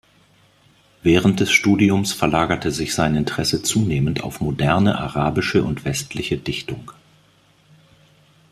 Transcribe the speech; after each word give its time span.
Während 1.03 1.41
des 1.41 1.51
Studiums 1.51 2.11
verlagerte 2.11 2.71
sich 2.71 2.95
sein 2.95 3.15
Interesse 3.15 3.61
zunehmend 3.61 4.23
auf 4.23 4.41
moderne 4.41 4.97
arabische 4.97 5.61
und 5.63 5.85
westliche 5.85 6.39
Dichtung. 6.39 6.91